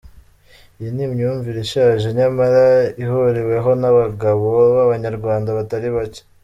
Iyi 0.79 0.89
ni 0.93 1.01
imyumvire 1.07 1.59
ishaje, 1.65 2.07
nyamara 2.17 2.63
ihuriweho 3.03 3.69
n’abagabo 3.81 4.45
b’Abanyarwanda, 4.75 5.57
batari 5.59 5.89
bake. 5.95 6.21